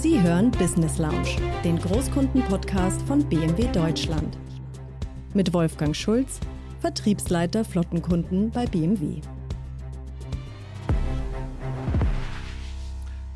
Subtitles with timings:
[0.00, 1.26] Sie hören Business Lounge,
[1.64, 4.38] den Großkunden-Podcast von BMW Deutschland.
[5.34, 6.38] Mit Wolfgang Schulz,
[6.78, 9.20] Vertriebsleiter Flottenkunden bei BMW.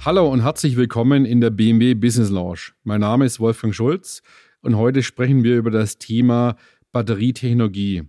[0.05, 2.71] Hallo und herzlich willkommen in der BMW Business Lounge.
[2.85, 4.23] Mein Name ist Wolfgang Schulz
[4.61, 6.55] und heute sprechen wir über das Thema
[6.93, 8.05] Batterietechnologie.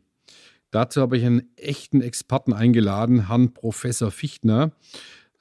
[0.69, 4.73] Dazu habe ich einen echten Experten eingeladen, Herrn Professor Fichtner,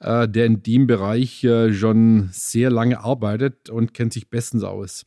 [0.03, 5.05] äh, der in dem Bereich äh, schon sehr lange arbeitet und kennt sich bestens aus.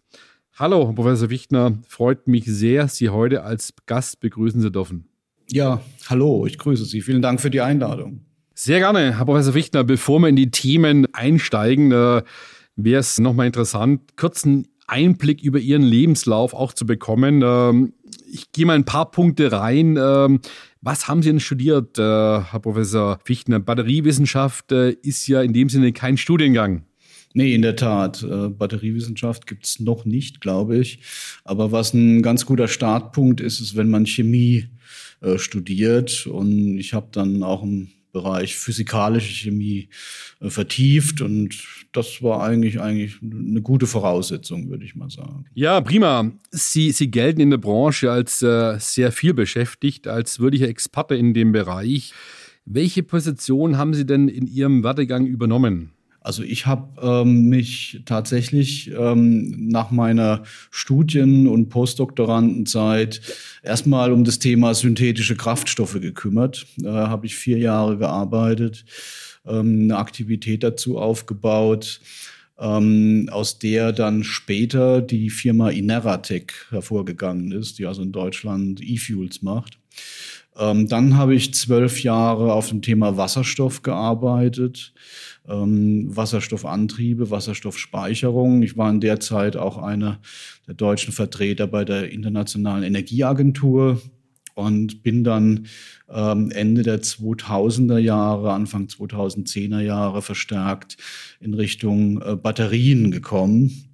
[0.54, 5.08] Hallo, Herr Professor Fichtner, freut mich sehr, Sie heute als Gast begrüßen zu dürfen.
[5.50, 7.02] Ja, hallo, ich grüße Sie.
[7.02, 8.22] Vielen Dank für die Einladung.
[8.54, 9.84] Sehr gerne, Herr Professor Fichtner.
[9.84, 12.22] Bevor wir in die Themen einsteigen, äh,
[12.74, 17.42] wäre es nochmal interessant, kurzen Einblick über Ihren Lebenslauf auch zu bekommen.
[17.44, 17.92] Ähm,
[18.30, 19.96] ich gehe mal ein paar Punkte rein.
[19.98, 20.40] Ähm,
[20.80, 23.60] was haben Sie denn studiert, äh, Herr Professor Fichtner?
[23.60, 26.84] Batteriewissenschaft äh, ist ja in dem Sinne kein Studiengang.
[27.34, 28.22] Nee, in der Tat.
[28.22, 31.00] Äh, Batteriewissenschaft gibt es noch nicht, glaube ich.
[31.44, 34.68] Aber was ein ganz guter Startpunkt ist, ist, wenn man Chemie
[35.20, 36.26] äh, studiert.
[36.26, 39.90] Und ich habe dann auch ein Bereich physikalische Chemie
[40.40, 41.54] äh, vertieft und
[41.92, 45.44] das war eigentlich eigentlich eine gute Voraussetzung, würde ich mal sagen.
[45.54, 46.32] Ja, prima.
[46.50, 51.34] Sie, Sie gelten in der Branche als äh, sehr viel beschäftigt, als würdiger Experte in
[51.34, 52.14] dem Bereich.
[52.64, 55.92] Welche Position haben Sie denn in Ihrem Werdegang übernommen?
[56.26, 63.20] Also ich habe ähm, mich tatsächlich ähm, nach meiner Studien- und Postdoktorandenzeit
[63.62, 66.66] erstmal um das Thema synthetische Kraftstoffe gekümmert.
[66.78, 68.84] Da habe ich vier Jahre gearbeitet,
[69.46, 72.00] ähm, eine Aktivität dazu aufgebaut,
[72.58, 79.42] ähm, aus der dann später die Firma Ineratec hervorgegangen ist, die also in Deutschland E-Fuels
[79.42, 79.78] macht.
[80.58, 84.94] Ähm, dann habe ich zwölf Jahre auf dem Thema Wasserstoff gearbeitet,
[85.48, 88.62] ähm, Wasserstoffantriebe, Wasserstoffspeicherung.
[88.62, 90.20] Ich war in der Zeit auch einer
[90.66, 94.00] der deutschen Vertreter bei der Internationalen Energieagentur
[94.54, 95.66] und bin dann
[96.08, 100.96] ähm, Ende der 2000er Jahre, Anfang 2010er Jahre verstärkt
[101.40, 103.90] in Richtung äh, Batterien gekommen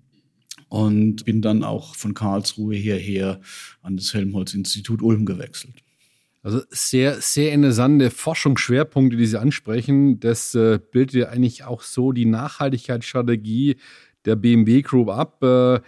[0.69, 3.41] und bin dann auch von Karlsruhe hierher
[3.83, 5.83] an das Helmholtz-Institut Ulm gewechselt.
[6.43, 10.19] Also sehr, sehr interessante Forschungsschwerpunkte, die Sie ansprechen.
[10.19, 13.77] Das äh, bildet ja eigentlich auch so die Nachhaltigkeitsstrategie
[14.25, 15.43] der BMW Group ab.
[15.45, 15.81] Äh,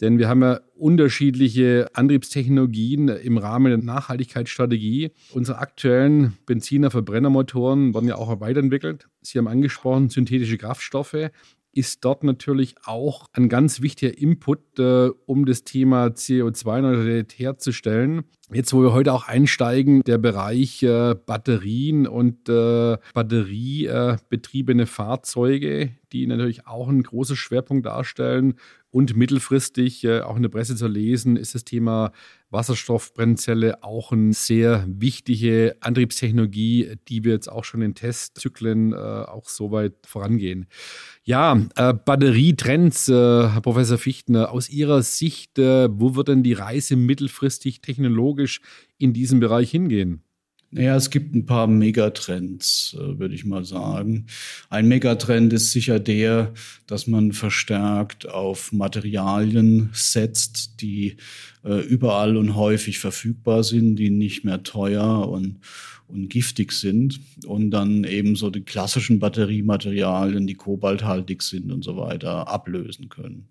[0.00, 5.12] denn wir haben ja unterschiedliche Antriebstechnologien im Rahmen der Nachhaltigkeitsstrategie.
[5.32, 9.08] Unsere aktuellen Benziner Verbrennermotoren werden ja auch weiterentwickelt.
[9.22, 11.30] Sie haben angesprochen, synthetische Kraftstoffe
[11.76, 18.24] ist dort natürlich auch ein ganz wichtiger Input, äh, um das Thema CO2-Neutralität herzustellen.
[18.52, 26.26] Jetzt, wo wir heute auch einsteigen, der Bereich äh, Batterien und äh, batteriebetriebene Fahrzeuge, die
[26.26, 28.54] natürlich auch ein großes Schwerpunkt darstellen.
[28.90, 32.12] Und mittelfristig, äh, auch in der Presse zu lesen, ist das Thema
[32.50, 39.48] Wasserstoffbrennzelle auch eine sehr wichtige Antriebstechnologie, die wir jetzt auch schon in Testzyklen äh, auch
[39.48, 40.68] so weit vorangehen.
[41.24, 46.52] Ja, äh, Batterietrends, äh, Herr Professor Fichtner, aus Ihrer Sicht, äh, wo wird denn die
[46.52, 48.33] Reise mittelfristig technologisch
[48.98, 50.23] in diesem Bereich hingehen?
[50.74, 54.26] Naja, es gibt ein paar Megatrends, äh, würde ich mal sagen.
[54.70, 56.52] Ein Megatrend ist sicher der,
[56.88, 61.16] dass man verstärkt auf Materialien setzt, die
[61.64, 65.60] äh, überall und häufig verfügbar sind, die nicht mehr teuer und,
[66.08, 71.96] und giftig sind und dann eben so die klassischen Batteriematerialien, die kobalthaltig sind und so
[71.96, 73.46] weiter, ablösen können.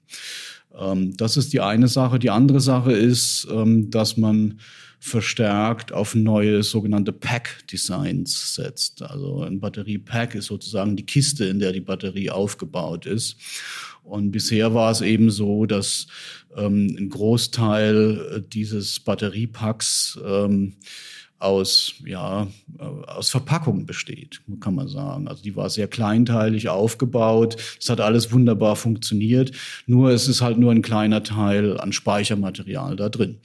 [0.78, 2.20] Ähm, das ist die eine Sache.
[2.20, 4.60] Die andere Sache ist, ähm, dass man
[5.06, 9.02] verstärkt auf neue sogenannte Pack-Designs setzt.
[9.02, 13.36] Also ein Batterie-Pack ist sozusagen die Kiste, in der die Batterie aufgebaut ist.
[14.04, 16.08] Und bisher war es eben so, dass
[16.56, 20.78] ähm, ein Großteil dieses Batteriepacks ähm,
[21.44, 22.48] aus, ja,
[23.08, 25.28] aus Verpackungen besteht, kann man sagen.
[25.28, 27.58] Also die war sehr kleinteilig aufgebaut.
[27.80, 29.52] Es hat alles wunderbar funktioniert.
[29.86, 33.40] Nur es ist halt nur ein kleiner Teil an Speichermaterial da drin.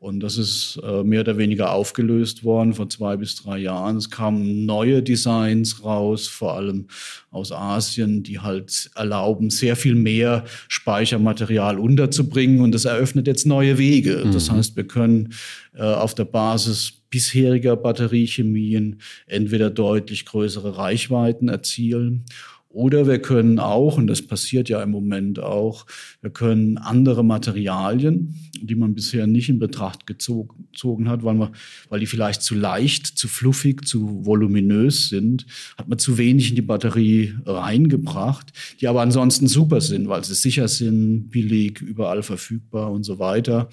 [0.00, 3.98] Und das ist äh, mehr oder weniger aufgelöst worden vor zwei bis drei Jahren.
[3.98, 6.86] Es kamen neue Designs raus, vor allem
[7.30, 12.62] aus Asien, die halt erlauben, sehr viel mehr Speichermaterial unterzubringen.
[12.62, 14.22] Und das eröffnet jetzt neue Wege.
[14.24, 14.32] Mhm.
[14.32, 15.34] Das heißt, wir können
[15.74, 22.24] äh, auf der Basis bisheriger Batteriechemien entweder deutlich größere Reichweiten erzielen
[22.72, 25.86] Oder wir können auch, und das passiert ja im Moment auch,
[26.20, 31.50] wir können andere Materialien, die man bisher nicht in Betracht gezogen hat, weil, man,
[31.88, 35.46] weil die vielleicht zu leicht, zu fluffig, zu voluminös sind,
[35.76, 40.34] hat man zu wenig in die Batterie reingebracht, die aber ansonsten super sind, weil sie
[40.34, 43.68] sicher sind, billig, überall verfügbar und so weiter.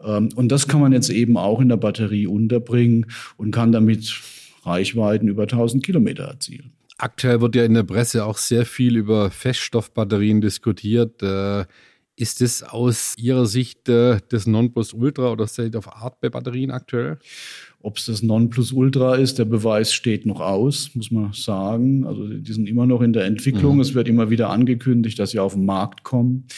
[0.00, 3.06] Ähm, und das kann man jetzt eben auch in der Batterie unterbringen
[3.36, 4.20] und kann damit
[4.62, 6.70] Reichweiten über 1000 Kilometer erzielen.
[6.98, 11.22] Aktuell wird ja in der Presse auch sehr viel über Feststoffbatterien diskutiert.
[11.22, 11.64] Äh,
[12.16, 17.20] ist das aus Ihrer Sicht äh, das Nonplusultra oder State of Art bei Batterien aktuell?
[17.80, 22.04] Ob es das Nonplusultra ist, der Beweis steht noch aus, muss man sagen.
[22.04, 23.76] Also die sind immer noch in der Entwicklung.
[23.76, 23.82] Mhm.
[23.82, 26.48] Es wird immer wieder angekündigt, dass sie auf den Markt kommen.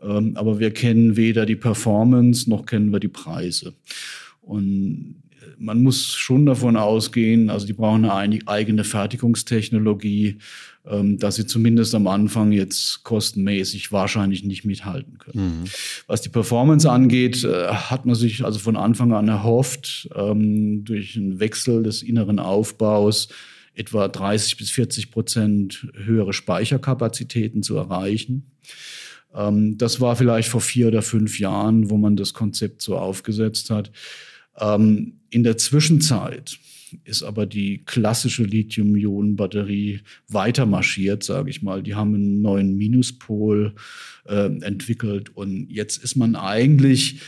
[0.00, 3.74] Ähm, aber wir kennen weder die Performance noch kennen wir die Preise.
[4.40, 5.19] Und
[5.60, 10.38] man muss schon davon ausgehen, also die brauchen eine eigene Fertigungstechnologie,
[10.86, 15.60] ähm, dass sie zumindest am Anfang jetzt kostenmäßig wahrscheinlich nicht mithalten können.
[15.60, 15.64] Mhm.
[16.06, 21.16] Was die Performance angeht, äh, hat man sich also von Anfang an erhofft, ähm, durch
[21.16, 23.28] einen Wechsel des inneren Aufbaus
[23.74, 28.50] etwa 30 bis 40 Prozent höhere Speicherkapazitäten zu erreichen.
[29.34, 33.68] Ähm, das war vielleicht vor vier oder fünf Jahren, wo man das Konzept so aufgesetzt
[33.68, 33.92] hat.
[35.30, 36.58] In der Zwischenzeit
[37.04, 41.82] ist aber die klassische Lithium-Ionen-Batterie weiter marschiert, sage ich mal.
[41.82, 43.74] Die haben einen neuen Minuspol
[44.26, 47.20] äh, entwickelt und jetzt ist man eigentlich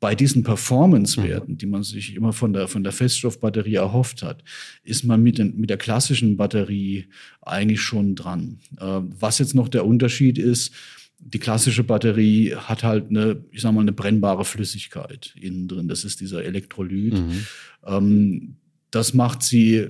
[0.00, 4.44] bei diesen Performance-Werten, die man sich immer von der, von der Feststoffbatterie erhofft hat,
[4.84, 7.06] ist man mit, den, mit der klassischen Batterie
[7.42, 8.60] eigentlich schon dran.
[8.78, 10.72] Äh, was jetzt noch der Unterschied ist,
[11.18, 15.88] die klassische Batterie hat halt eine, ich sag mal, eine brennbare Flüssigkeit innen drin.
[15.88, 17.14] Das ist dieser Elektrolyt.
[17.14, 17.46] Mhm.
[17.84, 18.56] Ähm,
[18.90, 19.88] das macht sie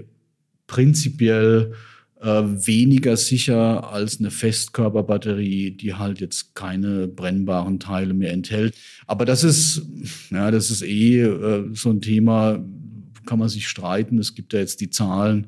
[0.66, 1.74] prinzipiell
[2.20, 8.74] äh, weniger sicher als eine Festkörperbatterie, die halt jetzt keine brennbaren Teile mehr enthält.
[9.06, 9.86] Aber das ist,
[10.30, 12.64] ja, das ist eh äh, so ein Thema,
[13.28, 14.18] kann man sich streiten.
[14.18, 15.46] Es gibt ja jetzt die Zahlen,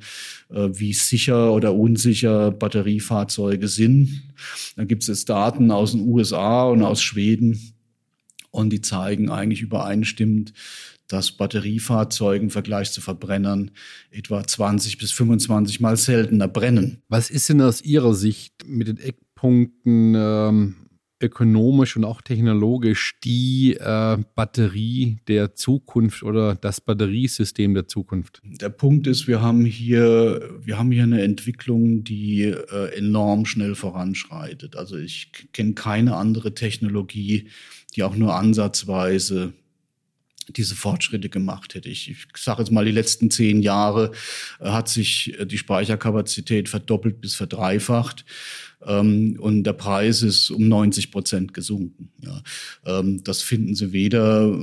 [0.50, 4.22] äh, wie sicher oder unsicher Batteriefahrzeuge sind.
[4.76, 7.74] Da gibt es jetzt Daten aus den USA und aus Schweden.
[8.50, 10.52] Und die zeigen eigentlich übereinstimmend,
[11.08, 13.70] dass Batteriefahrzeuge im Vergleich zu Verbrennern
[14.10, 17.02] etwa 20 bis 25 Mal seltener brennen.
[17.08, 20.76] Was ist denn aus Ihrer Sicht mit den Eckpunkten ähm,
[21.20, 28.40] ökonomisch und auch technologisch die äh, Batterie der Zukunft oder das Batteriesystem der Zukunft?
[28.44, 33.74] Der Punkt ist, wir haben hier, wir haben hier eine Entwicklung, die äh, enorm schnell
[33.74, 34.76] voranschreitet.
[34.76, 37.48] Also ich kenne keine andere Technologie,
[37.94, 39.52] die auch nur ansatzweise
[40.56, 41.88] diese Fortschritte gemacht hätte.
[41.88, 44.12] Ich, ich sage jetzt mal, die letzten zehn Jahre
[44.60, 48.24] äh, hat sich äh, die Speicherkapazität verdoppelt bis verdreifacht.
[48.86, 52.10] Ähm, und der Preis ist um 90 Prozent gesunken.
[52.22, 52.42] Ja.
[52.86, 54.56] Ähm, das finden Sie weder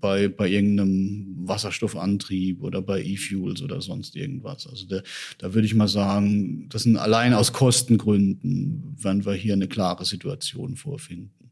[0.00, 4.66] bei, bei irgendeinem Wasserstoffantrieb oder bei E-Fuels oder sonst irgendwas.
[4.66, 5.02] Also der,
[5.38, 10.04] da würde ich mal sagen, das sind allein aus Kostengründen, werden wir hier eine klare
[10.04, 11.43] Situation vorfinden.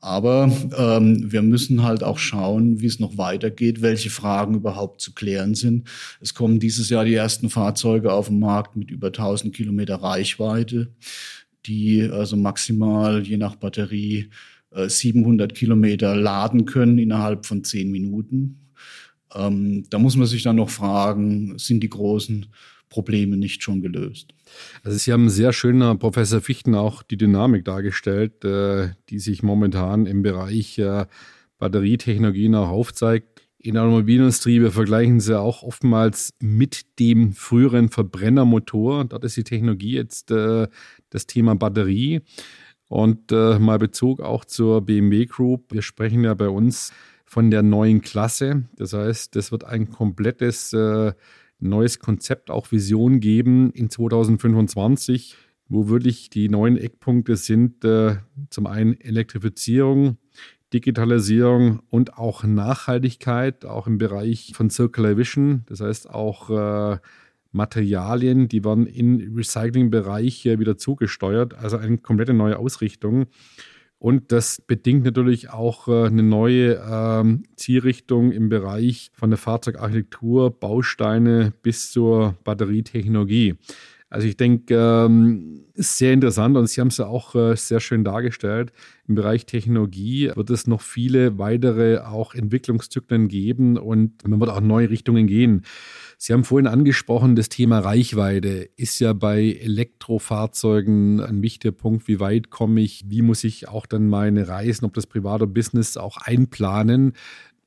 [0.00, 5.12] Aber ähm, wir müssen halt auch schauen, wie es noch weitergeht, welche Fragen überhaupt zu
[5.12, 5.88] klären sind.
[6.20, 10.92] Es kommen dieses Jahr die ersten Fahrzeuge auf den Markt mit über 1000 Kilometer Reichweite,
[11.66, 14.30] die also maximal je nach Batterie
[14.72, 18.72] äh, 700 Kilometer laden können innerhalb von 10 Minuten.
[19.34, 22.46] Ähm, da muss man sich dann noch fragen, sind die großen
[22.92, 24.34] Probleme nicht schon gelöst.
[24.84, 30.04] Also Sie haben sehr schön, Professor Fichten, auch die Dynamik dargestellt, äh, die sich momentan
[30.04, 31.06] im Bereich äh,
[31.58, 33.40] Batterietechnologien auch aufzeigt.
[33.56, 39.06] In der Automobilindustrie, wir vergleichen sie auch oftmals mit dem früheren Verbrennermotor.
[39.06, 40.68] Dort ist die Technologie jetzt äh,
[41.08, 42.20] das Thema Batterie.
[42.88, 45.72] Und mal Bezug auch zur BMW Group.
[45.72, 46.92] Wir sprechen ja bei uns
[47.24, 48.64] von der neuen Klasse.
[48.76, 50.74] Das heißt, das wird ein komplettes
[51.68, 55.36] neues Konzept, auch Vision geben in 2025,
[55.68, 58.16] wo wirklich die neuen Eckpunkte sind, äh,
[58.50, 60.18] zum einen Elektrifizierung,
[60.72, 66.98] Digitalisierung und auch Nachhaltigkeit, auch im Bereich von Circular Vision, das heißt auch äh,
[67.52, 73.26] Materialien, die werden im Recyclingbereich wieder zugesteuert, also eine komplette neue Ausrichtung.
[74.02, 80.50] Und das bedingt natürlich auch äh, eine neue ähm, Zielrichtung im Bereich von der Fahrzeugarchitektur,
[80.50, 83.54] Bausteine bis zur Batterietechnologie.
[84.12, 88.04] Also ich denke, ähm, sehr interessant und Sie haben es ja auch äh, sehr schön
[88.04, 88.70] dargestellt.
[89.08, 94.60] Im Bereich Technologie wird es noch viele weitere auch Entwicklungszyklen geben und man wird auch
[94.60, 95.62] neue Richtungen gehen.
[96.18, 102.06] Sie haben vorhin angesprochen, das Thema Reichweite ist ja bei Elektrofahrzeugen ein wichtiger Punkt.
[102.06, 103.04] Wie weit komme ich?
[103.08, 107.14] Wie muss ich auch dann meine Reisen, ob das privat oder Business, auch einplanen?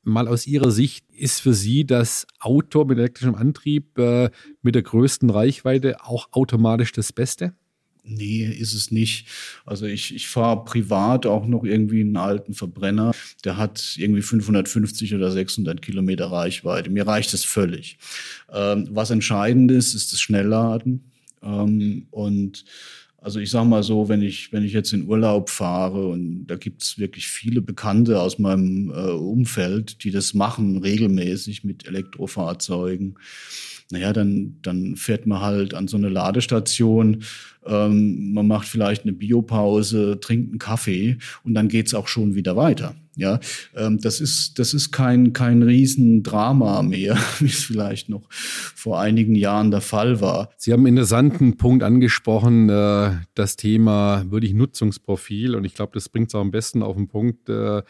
[0.06, 4.30] Mal aus Ihrer Sicht, ist für Sie das Auto mit elektrischem Antrieb äh,
[4.62, 7.54] mit der größten Reichweite auch automatisch das Beste?
[8.08, 9.28] Nee, ist es nicht.
[9.66, 13.14] Also ich, ich fahre privat auch noch irgendwie einen alten Verbrenner.
[13.44, 16.92] Der hat irgendwie 550 oder 600 Kilometer Reichweite.
[16.92, 17.98] Mir reicht es völlig.
[18.54, 21.12] Ähm, was entscheidend ist, ist das Schnellladen.
[21.42, 22.66] Ähm, und
[23.26, 26.58] also ich sage mal so, wenn ich, wenn ich jetzt in Urlaub fahre und da
[26.58, 33.18] gibt es wirklich viele Bekannte aus meinem äh, Umfeld, die das machen regelmäßig mit Elektrofahrzeugen
[33.92, 37.24] naja, dann, dann fährt man halt an so eine Ladestation,
[37.66, 42.56] ähm, man macht vielleicht eine Biopause, trinkt einen Kaffee und dann geht's auch schon wieder
[42.56, 42.96] weiter.
[43.18, 43.40] Ja,
[43.76, 49.36] ähm, das ist, das ist kein, kein Riesendrama mehr, wie es vielleicht noch vor einigen
[49.36, 50.50] Jahren der Fall war.
[50.58, 55.56] Sie haben einen interessanten Punkt angesprochen, äh, das Thema wirklich Nutzungsprofil.
[55.56, 57.48] Und ich glaube, das bringt es auch am besten auf den Punkt.
[57.48, 57.84] Äh,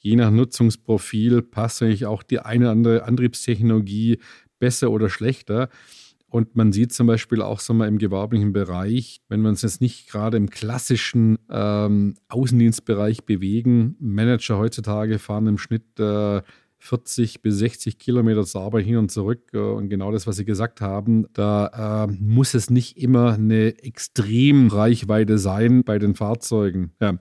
[0.00, 4.18] je nach Nutzungsprofil passt eigentlich auch die eine oder andere Antriebstechnologie
[4.64, 5.68] besser oder schlechter.
[6.30, 9.82] Und man sieht zum Beispiel auch so mal im gewerblichen Bereich, wenn wir uns jetzt
[9.82, 16.40] nicht gerade im klassischen ähm, Außendienstbereich bewegen, Manager heutzutage fahren im Schnitt äh,
[16.78, 19.42] 40 bis 60 Kilometer zur Arbeit hin und zurück.
[19.52, 23.78] Äh, und genau das, was Sie gesagt haben, da äh, muss es nicht immer eine
[23.82, 26.92] extrem Reichweite sein bei den Fahrzeugen.
[27.00, 27.18] Ja.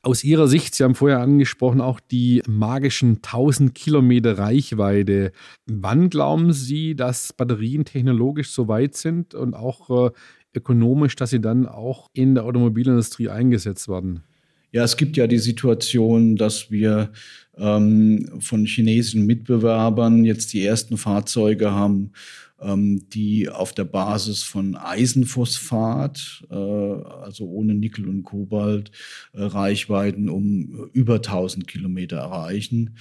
[0.00, 5.32] Aus Ihrer Sicht, Sie haben vorher angesprochen, auch die magischen 1000 Kilometer Reichweite.
[5.66, 10.10] Wann glauben Sie, dass Batterien technologisch so weit sind und auch äh,
[10.54, 14.22] ökonomisch, dass sie dann auch in der Automobilindustrie eingesetzt werden?
[14.70, 17.10] Ja, es gibt ja die Situation, dass wir
[17.56, 22.12] ähm, von chinesischen Mitbewerbern jetzt die ersten Fahrzeuge haben,
[22.60, 28.90] die auf der Basis von Eisenphosphat, äh, also ohne Nickel und Kobalt,
[29.32, 32.96] äh, Reichweiten um über 1000 Kilometer erreichen.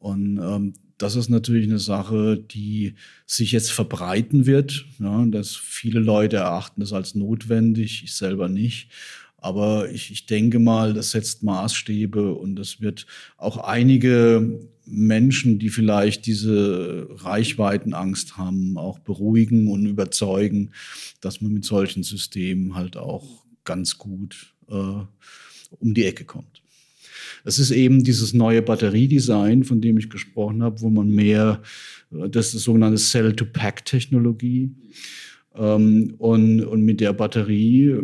[0.00, 2.94] Und ähm, das ist natürlich eine Sache, die
[3.26, 4.86] sich jetzt verbreiten wird.
[4.98, 8.90] Ja, dass viele Leute erachten das als notwendig, ich selber nicht.
[9.36, 15.68] Aber ich, ich denke mal, das setzt Maßstäbe und es wird auch einige Menschen, die
[15.68, 20.70] vielleicht diese Reichweitenangst haben, auch beruhigen und überzeugen,
[21.20, 26.62] dass man mit solchen Systemen halt auch ganz gut äh, um die Ecke kommt.
[27.44, 31.62] Es ist eben dieses neue Batteriedesign, von dem ich gesprochen habe, wo man mehr,
[32.12, 34.70] äh, das ist sogenannte Cell-to-Pack-Technologie.
[35.54, 37.98] Ähm, und, und mit der Batterie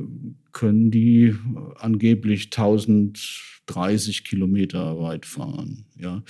[0.53, 1.35] können die
[1.79, 5.87] angeblich 1030 Kilometer weit fahren.
[5.99, 6.23] Ja.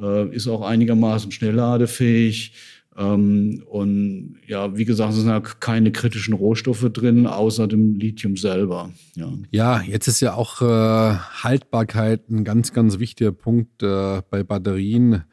[0.00, 2.54] Äh, ist auch einigermaßen schnellladefähig.
[2.96, 8.36] Ähm, und ja, wie gesagt, es sind ja keine kritischen Rohstoffe drin, außer dem Lithium
[8.36, 8.90] selber.
[9.14, 14.42] Ja, ja jetzt ist ja auch äh, Haltbarkeit ein ganz, ganz wichtiger Punkt äh, bei
[14.42, 15.24] Batterien.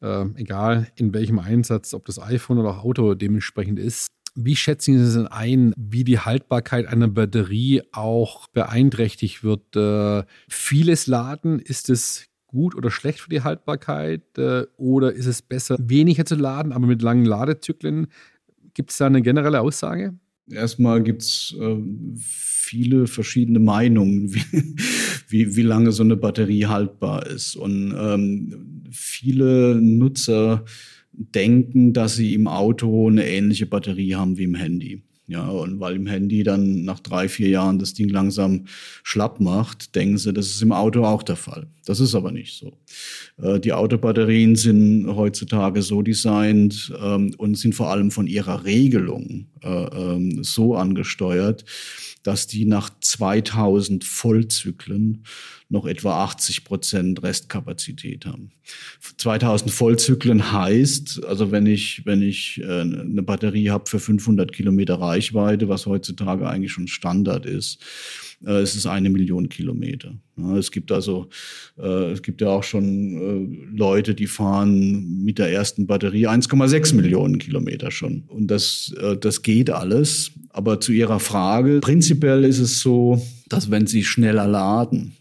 [0.00, 4.06] Äh, egal in welchem Einsatz, ob das iPhone oder auch Auto dementsprechend ist.
[4.34, 9.76] Wie schätzen Sie denn ein, wie die Haltbarkeit einer Batterie auch beeinträchtigt wird?
[9.76, 14.22] Äh, vieles Laden, ist es gut oder schlecht für die Haltbarkeit?
[14.38, 18.08] Äh, oder ist es besser, weniger zu laden, aber mit langen Ladezyklen?
[18.74, 20.14] Gibt es da eine generelle Aussage?
[20.50, 21.76] Erstmal gibt es äh,
[22.16, 24.44] viele verschiedene Meinungen, wie,
[25.28, 27.56] wie, wie, lange so eine Batterie haltbar ist.
[27.56, 30.64] Und ähm, viele Nutzer
[31.12, 35.02] denken, dass sie im Auto eine ähnliche Batterie haben wie im Handy.
[35.30, 38.64] Ja, und weil im Handy dann nach drei, vier Jahren das Ding langsam
[39.04, 41.68] schlapp macht, denken sie, das ist im Auto auch der Fall.
[41.84, 42.76] Das ist aber nicht so.
[43.40, 49.46] Äh, die Autobatterien sind heutzutage so designt ähm, und sind vor allem von ihrer Regelung
[49.62, 51.64] äh, ähm, so angesteuert,
[52.22, 55.24] dass die nach 2000 Vollzyklen
[55.68, 58.50] noch etwa 80 Prozent Restkapazität haben.
[59.16, 64.96] 2000 Vollzyklen heißt, also wenn ich, wenn ich äh, eine Batterie habe für 500 Kilometer
[64.96, 65.19] Reichweite,
[65.68, 67.78] was heutzutage eigentlich schon Standard ist,
[68.44, 70.14] äh, es ist eine Million Kilometer.
[70.56, 71.28] es gibt also,
[71.78, 77.38] äh, es gibt ja auch schon Leute, die fahren mit der ersten Batterie 1,6 Millionen
[77.38, 78.24] Kilometer schon.
[78.28, 80.32] Und das, das geht alles.
[80.50, 85.12] Aber zu Ihrer Frage, prinzipiell ist es so, dass wenn Sie schneller laden,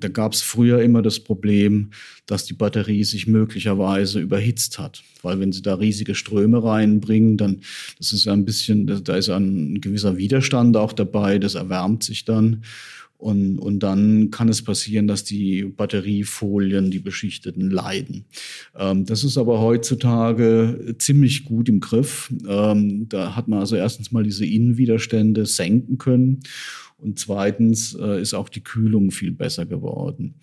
[0.00, 1.90] Da gab es früher immer das Problem,
[2.26, 5.02] dass die Batterie sich möglicherweise überhitzt hat.
[5.22, 7.62] Weil wenn Sie da riesige Ströme reinbringen, dann,
[7.98, 12.24] das ist ja ein bisschen, da ist ein gewisser Widerstand auch dabei, das erwärmt sich
[12.24, 12.62] dann.
[13.18, 18.26] Und, und dann kann es passieren, dass die Batteriefolien, die beschichteten, leiden.
[18.76, 22.32] Ähm, das ist aber heutzutage ziemlich gut im Griff.
[22.48, 26.40] Ähm, da hat man also erstens mal diese Innenwiderstände senken können.
[26.96, 30.34] Und zweitens äh, ist auch die Kühlung viel besser geworden.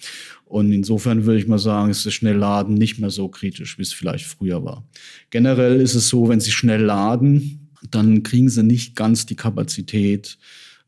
[0.43, 3.93] Und insofern würde ich mal sagen, ist das Schnellladen nicht mehr so kritisch, wie es
[3.93, 4.87] vielleicht früher war.
[5.29, 10.37] Generell ist es so, wenn Sie schnell laden, dann kriegen Sie nicht ganz die Kapazität,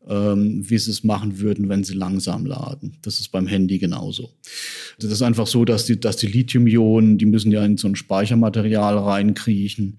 [0.10, 2.94] ähm, wie sie es machen würden, wenn sie langsam laden.
[3.02, 4.32] Das ist beim Handy genauso.
[5.00, 7.96] Das ist einfach so, dass die, dass die Lithium-Ionen, die müssen ja in so ein
[7.96, 9.98] Speichermaterial reinkriechen.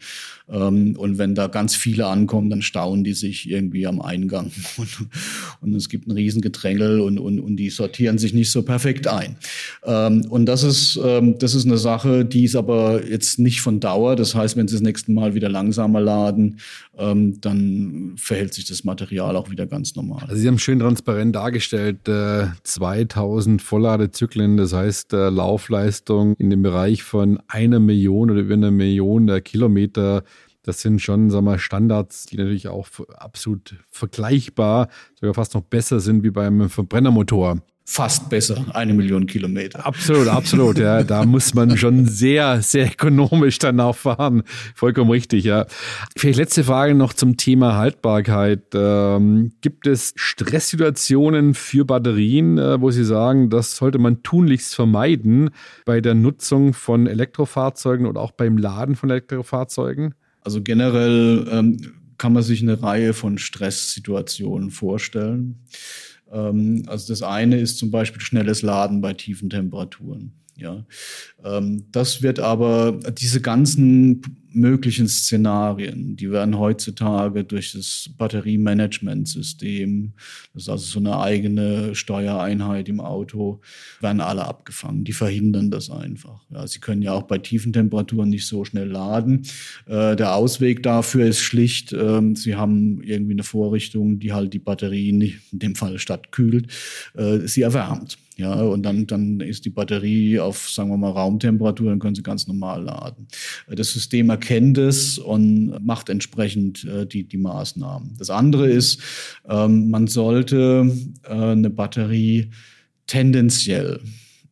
[0.49, 4.51] Ähm, und wenn da ganz viele ankommen, dann stauen die sich irgendwie am Eingang.
[4.77, 4.89] Und,
[5.61, 9.37] und es gibt ein Riesengedrängel und, und, und die sortieren sich nicht so perfekt ein.
[9.85, 14.17] Ähm, und das ist, das ist eine Sache, die ist aber jetzt nicht von Dauer.
[14.17, 16.59] Das heißt, wenn Sie das nächste Mal wieder langsamer laden,
[16.99, 20.25] ähm, dann verhält sich das Material auch wieder ganz normal.
[20.29, 26.63] Also Sie haben schön transparent dargestellt, äh, 2000 Vollladezyklen, das heißt äh, Laufleistung in dem
[26.63, 30.25] Bereich von einer Million oder über einer Million äh, Kilometer.
[30.63, 36.01] Das sind schon, sagen wir, Standards, die natürlich auch absolut vergleichbar, sogar fast noch besser
[36.01, 39.87] sind wie beim Verbrennermotor fast besser, eine Million Kilometer.
[39.87, 40.79] Absolut, absolut.
[40.79, 44.43] Ja, da muss man schon sehr, sehr ökonomisch dann auch fahren.
[44.75, 45.65] Vollkommen richtig, ja.
[46.15, 48.75] Vielleicht letzte Frage noch zum Thema Haltbarkeit.
[48.75, 55.49] Ähm, gibt es Stresssituationen für Batterien, äh, wo Sie sagen, das sollte man tunlichst vermeiden
[55.87, 60.15] bei der Nutzung von Elektrofahrzeugen oder auch beim Laden von Elektrofahrzeugen?
[60.43, 61.79] Also generell ähm,
[62.19, 65.61] kann man sich eine Reihe von Stresssituationen vorstellen.
[66.33, 70.33] Ähm, also das eine ist zum Beispiel schnelles Laden bei tiefen Temperaturen.
[70.57, 70.85] Ja,
[71.45, 74.23] ähm, das wird aber diese ganzen
[74.61, 80.13] möglichen Szenarien, die werden heutzutage durch das Batteriemanagementsystem,
[80.55, 83.61] das ist also so eine eigene Steuereinheit im Auto,
[84.01, 85.05] werden alle abgefangen.
[85.05, 86.41] Die verhindern das einfach.
[86.51, 89.47] Ja, sie können ja auch bei tiefen Temperaturen nicht so schnell laden.
[89.87, 94.59] Äh, der Ausweg dafür ist schlicht, äh, sie haben irgendwie eine Vorrichtung, die halt die
[94.59, 96.71] Batterie, in dem Fall statt kühlt,
[97.15, 98.19] äh, sie erwärmt.
[98.39, 102.23] Ja, und dann, dann ist die Batterie auf, sagen wir mal, Raumtemperatur, dann können Sie
[102.23, 103.27] ganz normal laden.
[103.67, 108.15] Das System erkennt es und macht entsprechend äh, die, die Maßnahmen.
[108.17, 109.01] Das andere ist,
[109.49, 110.89] ähm, man sollte
[111.25, 112.51] äh, eine Batterie
[113.09, 114.01] tendenziell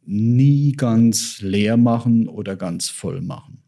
[0.05, 3.63] nie ganz leer machen oder ganz voll machen.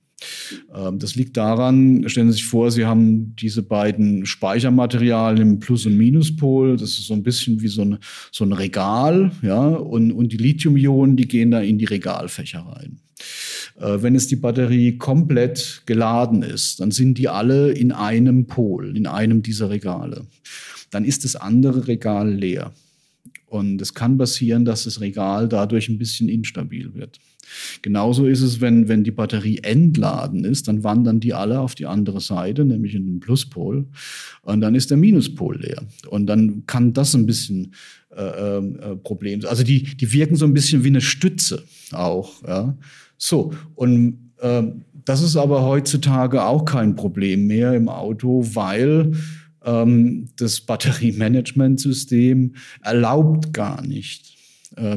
[0.74, 5.86] Ähm, das liegt daran, stellen Sie sich vor, Sie haben diese beiden Speichermaterialien im Plus-
[5.86, 6.76] und Minuspol.
[6.76, 7.98] Das ist so ein bisschen wie so, eine,
[8.32, 12.98] so ein Regal, ja, und, und die Lithium-Ionen, die gehen da in die Regalfächer rein.
[13.78, 18.96] Äh, wenn es die Batterie komplett geladen ist, dann sind die alle in einem Pol,
[18.96, 20.26] in einem dieser Regale.
[20.90, 22.72] Dann ist das andere Regal leer.
[23.46, 27.18] Und es kann passieren, dass das Regal dadurch ein bisschen instabil wird.
[27.82, 31.86] Genauso ist es, wenn, wenn die Batterie entladen ist, dann wandern die alle auf die
[31.86, 33.86] andere Seite, nämlich in den Pluspol.
[34.42, 35.82] Und dann ist der Minuspol leer.
[36.08, 37.74] Und dann kann das ein bisschen
[38.16, 39.50] äh, äh, Problem sein.
[39.50, 42.42] Also die, die wirken so ein bisschen wie eine Stütze auch.
[42.46, 42.76] Ja.
[43.16, 44.62] So, und äh,
[45.04, 49.12] das ist aber heutzutage auch kein Problem mehr im Auto, weil
[49.64, 54.37] ähm, das Batteriemanagementsystem erlaubt gar nicht,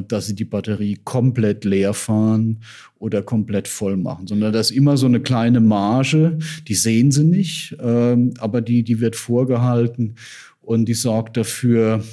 [0.08, 2.62] dass sie die Batterie komplett leer fahren
[3.00, 7.24] oder komplett voll machen, sondern das ist immer so eine kleine Marge, die sehen sie
[7.24, 10.16] nicht, ähm, aber die, die wird vorgehalten
[10.62, 12.04] und die sorgt dafür,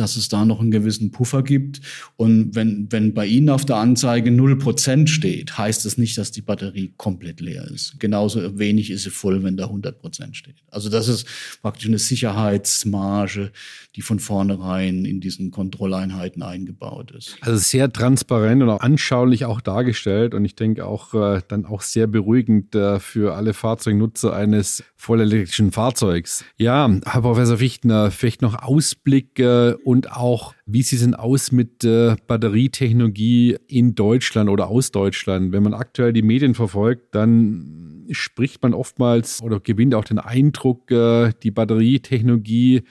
[0.00, 1.80] dass es da noch einen gewissen Puffer gibt.
[2.16, 6.42] Und wenn, wenn bei Ihnen auf der Anzeige 0% steht, heißt das nicht, dass die
[6.42, 7.98] Batterie komplett leer ist.
[7.98, 10.56] Genauso wenig ist sie voll, wenn da 100% steht.
[10.70, 11.26] Also das ist
[11.62, 13.52] praktisch eine Sicherheitsmarge,
[13.96, 17.36] die von vornherein in diesen Kontrolleinheiten eingebaut ist.
[17.40, 21.82] Also sehr transparent und auch anschaulich auch dargestellt und ich denke auch äh, dann auch
[21.82, 26.44] sehr beruhigend äh, für alle Fahrzeugnutzer eines vollelektrischen Fahrzeugs.
[26.56, 31.50] Ja, Herr Professor Fichtner, vielleicht noch Ausblick äh, und auch, wie sieht es denn aus
[31.50, 35.50] mit äh, Batterietechnologie in Deutschland oder aus Deutschland?
[35.50, 40.90] Wenn man aktuell die Medien verfolgt, dann spricht man oftmals oder gewinnt auch den Eindruck,
[40.90, 42.82] äh, die Batterietechnologie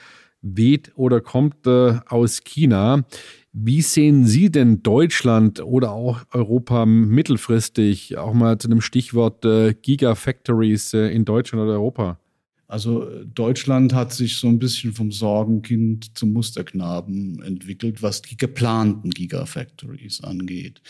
[0.41, 3.05] weht oder kommt äh, aus China.
[3.53, 9.75] Wie sehen Sie denn Deutschland oder auch Europa mittelfristig, auch mal zu einem Stichwort äh,
[9.75, 12.17] Gigafactories äh, in Deutschland oder Europa?
[12.67, 19.09] Also Deutschland hat sich so ein bisschen vom Sorgenkind zum Musterknaben entwickelt, was die geplanten
[19.09, 20.81] Gigafactories angeht.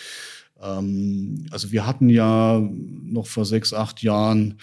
[0.62, 4.56] Ähm, also wir hatten ja noch vor sechs, acht Jahren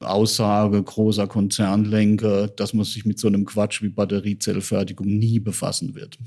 [0.00, 6.18] Aussage großer Konzernlenker, dass man sich mit so einem Quatsch wie Batteriezellfertigung nie befassen wird.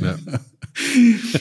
[0.00, 0.16] Ja.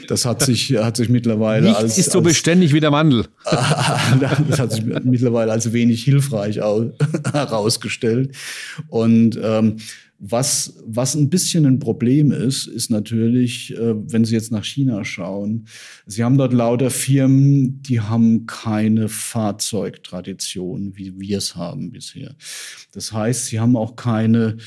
[0.08, 1.98] Das hat sich, hat sich mittlerweile Nichts als.
[2.00, 3.28] ist so als, beständig wie der Wandel.
[3.46, 6.56] das hat sich mittlerweile als wenig hilfreich
[7.34, 8.36] herausgestellt.
[8.88, 9.78] Und ähm,
[10.20, 15.04] was, was ein bisschen ein Problem ist, ist natürlich, äh, wenn Sie jetzt nach China
[15.06, 15.68] schauen,
[16.06, 22.36] Sie haben dort lauter Firmen, die haben keine Fahrzeugtradition, wie wir es haben bisher.
[22.94, 24.58] Das heißt, sie haben auch keine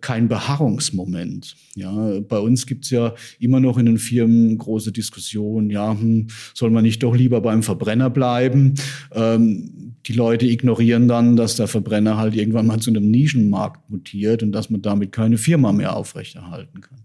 [0.00, 1.56] kein Beharrungsmoment.
[1.74, 6.70] Ja, bei uns gibt's ja immer noch in den Firmen große Diskussionen, ja, hm, soll
[6.70, 8.74] man nicht doch lieber beim Verbrenner bleiben?
[9.12, 14.42] Ähm, die Leute ignorieren dann, dass der Verbrenner halt irgendwann mal zu einem Nischenmarkt mutiert
[14.42, 16.98] und dass man damit keine Firma mehr aufrechterhalten kann.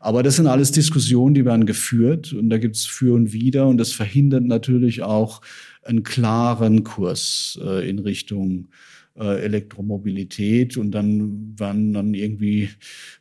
[0.00, 3.78] Aber das sind alles Diskussionen, die werden geführt und da gibt's für und wider und
[3.78, 5.40] das verhindert natürlich auch
[5.82, 8.68] einen klaren Kurs äh, in Richtung
[9.18, 12.70] äh, Elektromobilität und dann werden dann irgendwie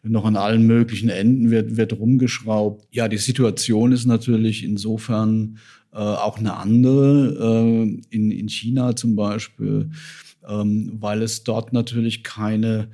[0.02, 2.88] noch an allen möglichen Enden wird, wird rumgeschraubt.
[2.92, 5.60] Ja, die Situation ist natürlich insofern
[5.92, 9.92] äh, auch eine andere äh, in, in China zum Beispiel,
[10.48, 12.90] ähm, weil es dort natürlich keine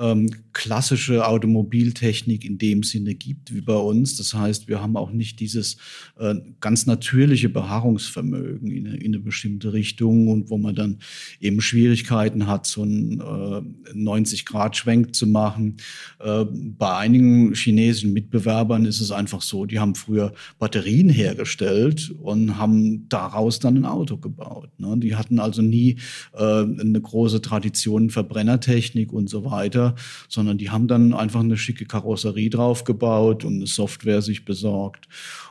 [0.00, 4.16] ähm, klassische Automobiltechnik in dem Sinne gibt wie bei uns.
[4.16, 5.76] Das heißt, wir haben auch nicht dieses
[6.18, 10.98] äh, ganz natürliche Beharrungsvermögen in, in, eine bestimmte Richtung und wo man dann
[11.40, 15.76] eben Schwierigkeiten hat, so einen äh, 90-Grad-Schwenk zu machen.
[16.18, 22.56] Äh, bei einigen chinesischen Mitbewerbern ist es einfach so, die haben früher Batterien hergestellt und
[22.56, 24.70] haben daraus dann ein Auto gebaut.
[24.78, 24.96] Ne?
[24.98, 25.96] Die hatten also nie
[26.32, 29.89] äh, eine große Tradition Verbrennertechnik und so weiter,
[30.28, 35.08] sondern die haben dann einfach eine schicke Karosserie draufgebaut und eine Software sich besorgt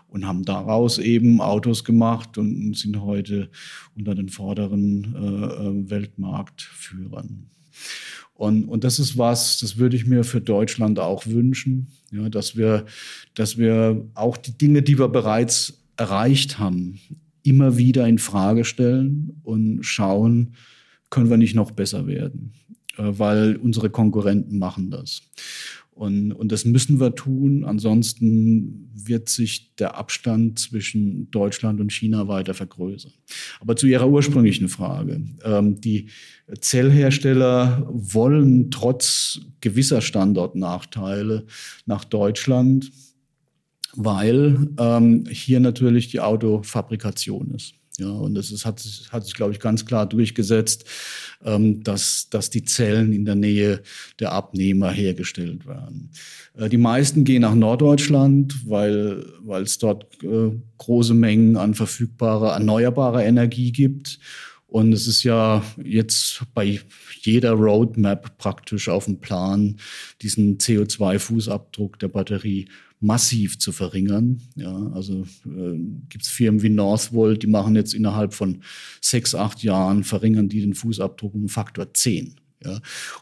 [0.08, 3.49] und haben daraus eben Autos gemacht und sind heute
[3.95, 7.49] unter den vorderen äh, äh, Weltmarktführern.
[8.34, 12.56] Und, und das ist was, das würde ich mir für Deutschland auch wünschen, ja, dass
[12.56, 12.86] wir,
[13.34, 16.99] dass wir auch die Dinge, die wir bereits erreicht haben,
[17.43, 20.56] immer wieder in Frage stellen und schauen,
[21.10, 22.54] können wir nicht noch besser werden.
[22.99, 25.21] Äh, weil unsere Konkurrenten machen das.
[25.91, 27.65] Und, und das müssen wir tun.
[27.65, 33.12] Ansonsten wird sich der Abstand zwischen Deutschland und China weiter vergrößern.
[33.59, 35.21] Aber zu Ihrer ursprünglichen Frage.
[35.43, 36.07] Ähm, die
[36.59, 41.45] Zellhersteller wollen trotz gewisser Standortnachteile
[41.85, 42.91] nach Deutschland,
[43.93, 47.79] weil ähm, hier natürlich die Autofabrikation ist.
[47.99, 50.85] Ja, und es ist, hat, sich, hat sich, glaube ich, ganz klar durchgesetzt,
[51.43, 53.81] ähm, dass, dass die Zellen in der Nähe
[54.19, 56.12] der Abnehmer hergestellt werden.
[56.57, 62.53] Äh, die meisten gehen nach Norddeutschland, weil, weil es dort äh, große Mengen an verfügbarer,
[62.53, 64.19] erneuerbarer Energie gibt.
[64.67, 66.79] Und es ist ja jetzt bei
[67.21, 69.77] jeder Roadmap praktisch auf dem Plan,
[70.21, 72.67] diesen CO2-Fußabdruck der Batterie
[72.99, 74.41] massiv zu verringern.
[74.55, 75.77] Ja, also äh,
[76.09, 78.62] gibt es Firmen wie Northvolt, die machen jetzt innerhalb von
[79.01, 82.35] sechs, acht Jahren, verringern die den Fußabdruck um Faktor zehn.
[82.63, 82.73] Ja,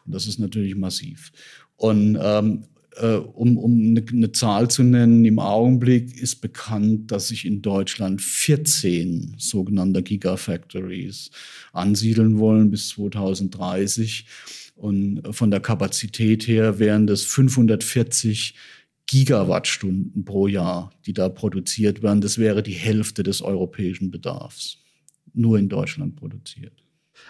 [0.06, 1.32] und das ist natürlich massiv.
[1.76, 2.64] Und ähm,
[2.96, 7.62] äh, um, um eine, eine, Zahl zu nennen, im Augenblick ist bekannt, dass sich in
[7.62, 11.30] Deutschland 14 sogenannte Gigafactories
[11.72, 14.26] ansiedeln wollen bis 2030.
[14.76, 18.56] Und von der Kapazität her wären das 540
[19.08, 22.22] Gigawattstunden pro Jahr, die da produziert werden.
[22.22, 24.84] Das wäre die Hälfte des europäischen Bedarfs.
[25.34, 26.84] Nur in Deutschland produziert.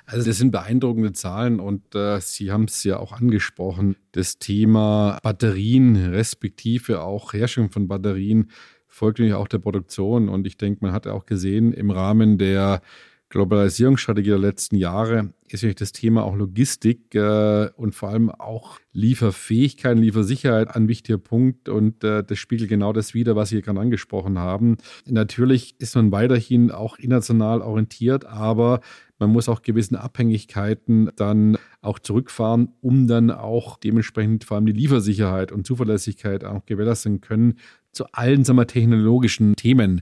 [0.06, 5.20] Also das sind beeindruckende Zahlen und äh, Sie haben es ja auch angesprochen, das Thema
[5.24, 8.52] Batterien respektive auch Herstellung von Batterien
[8.88, 12.82] folgt natürlich auch der Produktion und ich denke, man hat auch gesehen im Rahmen der
[13.30, 18.80] Globalisierungsstrategie der letzten Jahre ist natürlich das Thema auch Logistik äh, und vor allem auch
[18.94, 23.80] Lieferfähigkeit, Liefersicherheit ein wichtiger Punkt und äh, das spiegelt genau das wider, was Sie gerade
[23.80, 24.78] angesprochen haben.
[25.06, 28.80] Natürlich ist man weiterhin auch international orientiert, aber
[29.20, 34.74] man muss auch gewissen Abhängigkeiten dann auch zurückfahren, um dann auch dementsprechend vor allem die
[34.74, 37.56] Liefersicherheit und Zuverlässigkeit auch gewährleisten können
[37.98, 40.02] zu allen sagen wir, technologischen Themen.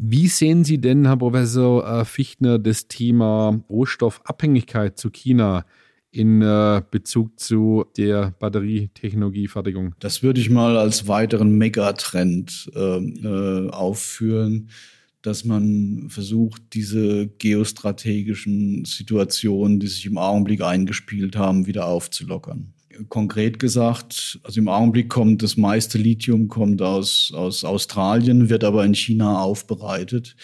[0.00, 5.64] Wie sehen Sie denn, Herr Professor äh, Fichtner, das Thema Rohstoffabhängigkeit zu China?
[6.10, 9.94] in äh, Bezug zu der Batterietechnologiefertigung?
[9.98, 14.70] Das würde ich mal als weiteren Megatrend äh, äh, aufführen
[15.22, 22.72] dass man versucht, diese geostrategischen Situationen, die sich im Augenblick eingespielt haben, wieder aufzulockern.
[23.08, 28.84] Konkret gesagt, also im Augenblick kommt das meiste Lithium kommt aus, aus Australien, wird aber
[28.84, 30.36] in China aufbereitet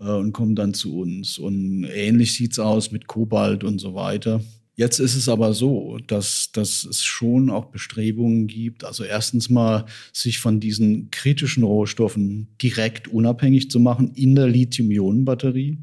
[0.00, 1.38] äh, und kommt dann zu uns.
[1.38, 4.40] Und ähnlich sieht's aus mit Kobalt und so weiter.
[4.74, 9.84] Jetzt ist es aber so, dass, dass es schon auch Bestrebungen gibt, also erstens mal
[10.14, 15.78] sich von diesen kritischen Rohstoffen direkt unabhängig zu machen in der Lithium-Ionen-Batterie.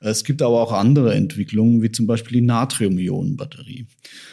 [0.00, 3.86] Es gibt aber auch andere Entwicklungen, wie zum Beispiel die Natrium-Ionen-Batterie.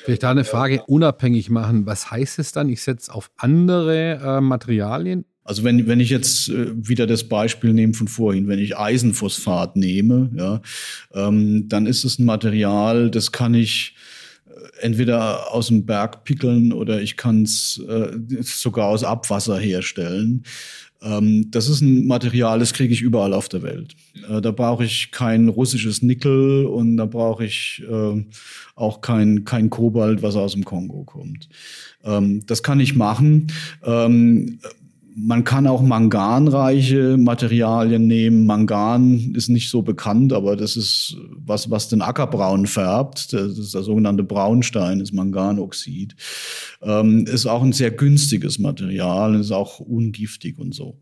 [0.06, 1.86] Vielleicht da eine Frage, unabhängig machen.
[1.86, 2.70] Was heißt es dann?
[2.70, 7.74] Ich setze auf andere äh, Materialien also wenn, wenn ich jetzt äh, wieder das Beispiel
[7.74, 10.62] nehme von vorhin, wenn ich Eisenphosphat nehme, ja,
[11.14, 13.96] ähm, dann ist es ein Material, das kann ich
[14.46, 20.44] äh, entweder aus dem Berg pickeln oder ich kann es äh, sogar aus Abwasser herstellen.
[21.02, 23.96] Ähm, das ist ein Material, das kriege ich überall auf der Welt.
[24.30, 28.26] Äh, da brauche ich kein russisches Nickel und da brauche ich äh,
[28.76, 31.50] auch kein, kein Kobalt, was aus dem Kongo kommt.
[32.04, 33.48] Ähm, das kann ich machen.
[33.84, 34.60] Ähm,
[35.20, 38.46] man kann auch manganreiche Materialien nehmen.
[38.46, 43.34] Mangan ist nicht so bekannt, aber das ist was, was den Ackerbraun färbt.
[43.34, 46.16] Das ist der sogenannte Braunstein, ist Manganoxid.
[46.84, 51.00] Ähm, ist auch ein sehr günstiges Material, ist auch ungiftig und so.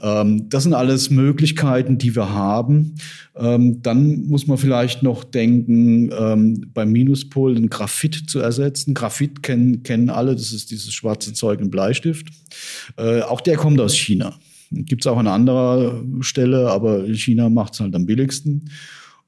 [0.00, 2.94] Ähm, das sind alles Möglichkeiten, die wir haben.
[3.36, 8.94] Ähm, dann muss man vielleicht noch denken, ähm, beim Minuspol ein Graphit zu ersetzen.
[8.94, 12.28] Graphit kennen, kennen alle, das ist dieses schwarze Zeug im Bleistift.
[12.96, 14.38] Äh, auch der kommt aus China.
[14.70, 18.70] Gibt es auch an anderer Stelle, aber China macht es halt am billigsten.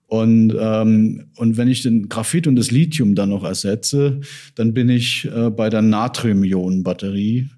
[0.07, 4.20] Und, ähm, und wenn ich den Graphit und das Lithium dann noch ersetze,
[4.55, 7.48] dann bin ich äh, bei der Natrium-Ionen-Batterie.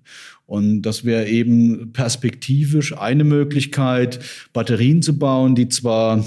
[0.46, 4.20] Und das wäre eben perspektivisch eine Möglichkeit,
[4.52, 6.24] Batterien zu bauen, die zwar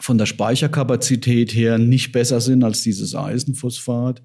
[0.00, 4.22] von der Speicherkapazität her nicht besser sind als dieses Eisenphosphat,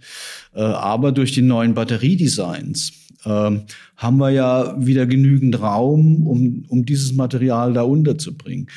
[0.53, 2.93] äh, aber durch die neuen Batteriedesigns
[3.25, 3.59] äh,
[3.97, 8.67] haben wir ja wieder genügend Raum, um, um dieses Material da unterzubringen.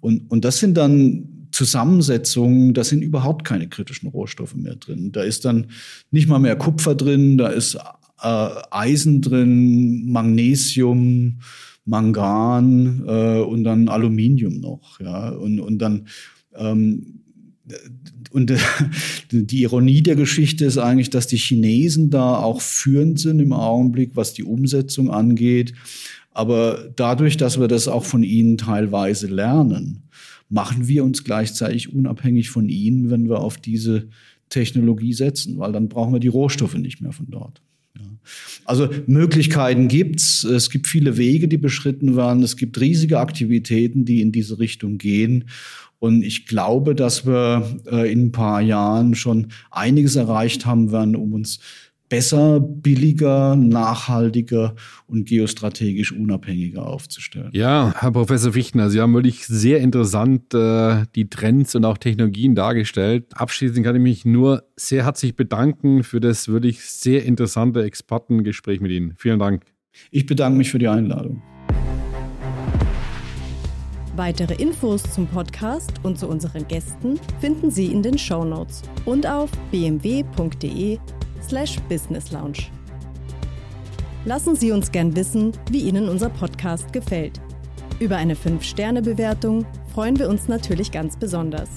[0.00, 5.12] Und, und das sind dann Zusammensetzungen, da sind überhaupt keine kritischen Rohstoffe mehr drin.
[5.12, 5.68] Da ist dann
[6.10, 7.76] nicht mal mehr Kupfer drin, da ist
[8.20, 11.38] äh, Eisen drin, Magnesium,
[11.84, 15.00] Mangan äh, und dann Aluminium noch.
[15.00, 15.28] Ja?
[15.28, 16.08] Und, und dann
[16.56, 17.20] ähm,
[18.34, 18.58] und äh,
[19.30, 24.16] die Ironie der Geschichte ist eigentlich, dass die Chinesen da auch führend sind im Augenblick,
[24.16, 25.72] was die Umsetzung angeht.
[26.32, 30.08] Aber dadurch, dass wir das auch von ihnen teilweise lernen,
[30.48, 34.08] machen wir uns gleichzeitig unabhängig von ihnen, wenn wir auf diese
[34.48, 37.62] Technologie setzen, weil dann brauchen wir die Rohstoffe nicht mehr von dort.
[38.64, 40.44] Also Möglichkeiten gibt's.
[40.44, 42.42] Es gibt viele Wege, die beschritten werden.
[42.42, 45.44] Es gibt riesige Aktivitäten, die in diese Richtung gehen.
[45.98, 51.16] Und ich glaube, dass wir äh, in ein paar Jahren schon einiges erreicht haben werden,
[51.16, 51.60] um uns
[52.08, 54.74] besser, billiger, nachhaltiger
[55.06, 57.50] und geostrategisch unabhängiger aufzustellen.
[57.52, 62.54] Ja, Herr Professor Fichtner, Sie haben wirklich sehr interessant äh, die Trends und auch Technologien
[62.54, 63.26] dargestellt.
[63.34, 68.92] Abschließend kann ich mich nur sehr herzlich bedanken für das wirklich sehr interessante Expertengespräch mit
[68.92, 69.14] Ihnen.
[69.16, 69.64] Vielen Dank.
[70.10, 71.42] Ich bedanke mich für die Einladung.
[74.16, 79.26] Weitere Infos zum Podcast und zu unseren Gästen finden Sie in den Show Notes und
[79.26, 80.98] auf bmw.de
[81.48, 82.30] slash Business.
[84.24, 87.40] Lassen Sie uns gern wissen, wie Ihnen unser Podcast gefällt.
[88.00, 91.68] Über eine 5-Sterne-Bewertung freuen wir uns natürlich ganz besonders.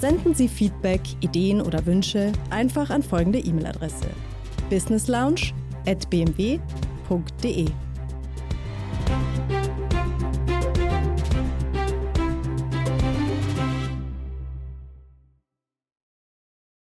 [0.00, 4.08] Senden Sie Feedback, Ideen oder Wünsche einfach an folgende E-Mail-Adresse:
[4.68, 5.52] businesslounge
[5.86, 7.66] at bmw.de.